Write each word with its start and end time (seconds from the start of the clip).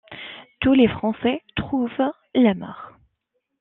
Tous 0.61 0.73
les 0.73 0.87
Français 0.87 1.43
trouvent 1.55 2.11
la 2.33 2.55
mort. 2.55 2.93